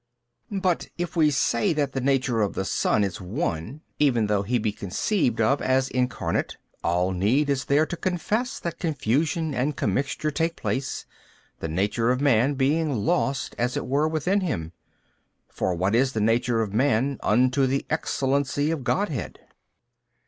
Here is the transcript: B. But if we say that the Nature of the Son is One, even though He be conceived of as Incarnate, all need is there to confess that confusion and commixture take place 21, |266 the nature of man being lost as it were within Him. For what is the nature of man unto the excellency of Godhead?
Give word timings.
B. 0.49 0.57
But 0.57 0.89
if 0.97 1.15
we 1.15 1.29
say 1.29 1.73
that 1.73 1.91
the 1.91 2.01
Nature 2.01 2.41
of 2.41 2.53
the 2.55 2.65
Son 2.65 3.03
is 3.03 3.21
One, 3.21 3.81
even 3.99 4.25
though 4.25 4.41
He 4.41 4.57
be 4.57 4.71
conceived 4.71 5.39
of 5.39 5.61
as 5.61 5.89
Incarnate, 5.89 6.57
all 6.83 7.11
need 7.11 7.51
is 7.51 7.65
there 7.65 7.85
to 7.85 7.95
confess 7.95 8.59
that 8.61 8.79
confusion 8.79 9.53
and 9.53 9.77
commixture 9.77 10.31
take 10.31 10.55
place 10.55 11.05
21, 11.59 11.59
|266 11.59 11.59
the 11.59 11.75
nature 11.75 12.09
of 12.09 12.19
man 12.19 12.53
being 12.55 12.95
lost 12.95 13.53
as 13.59 13.77
it 13.77 13.85
were 13.85 14.07
within 14.07 14.41
Him. 14.41 14.71
For 15.47 15.75
what 15.75 15.93
is 15.93 16.13
the 16.13 16.19
nature 16.19 16.63
of 16.63 16.73
man 16.73 17.19
unto 17.21 17.67
the 17.67 17.85
excellency 17.91 18.71
of 18.71 18.83
Godhead? 18.83 19.37